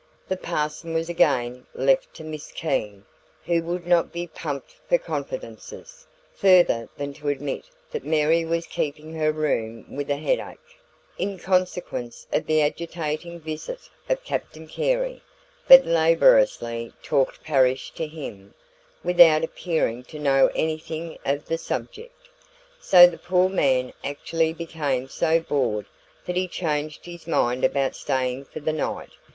The 0.29 0.35
parson 0.35 0.95
was 0.95 1.09
again 1.09 1.67
left 1.75 2.15
to 2.15 2.23
Miss 2.23 2.51
Keene, 2.51 3.05
who 3.45 3.61
would 3.61 3.85
not 3.85 4.11
be 4.11 4.25
pumped 4.25 4.77
for 4.89 4.97
confidences, 4.97 6.07
further 6.33 6.89
than 6.97 7.13
to 7.13 7.27
admit 7.29 7.65
that 7.91 8.03
Mary 8.03 8.43
was 8.43 8.65
keeping 8.65 9.13
her 9.13 9.31
room 9.31 9.95
with 9.95 10.09
a 10.09 10.17
headache, 10.17 10.79
in 11.19 11.37
consequence 11.37 12.25
of 12.33 12.47
the 12.47 12.63
agitating 12.63 13.41
visit 13.41 13.91
of 14.09 14.23
Captain 14.23 14.65
Carey, 14.67 15.21
but 15.67 15.85
laboriously 15.85 16.91
talked 17.03 17.43
parish 17.43 17.91
to 17.91 18.07
him, 18.07 18.55
without 19.03 19.43
appearing 19.43 20.01
to 20.05 20.17
know 20.17 20.49
anything 20.55 21.15
of 21.23 21.45
the 21.45 21.59
subject. 21.59 22.27
So 22.79 23.05
the 23.05 23.19
poor 23.19 23.49
man 23.49 23.93
actually 24.03 24.51
became 24.51 25.09
so 25.09 25.39
bored 25.39 25.85
that 26.25 26.35
he 26.37 26.47
changed 26.47 27.05
his 27.05 27.27
mind 27.27 27.63
about 27.63 27.95
staying 27.95 28.45
for 28.45 28.61
the 28.61 28.73
night. 28.73 29.11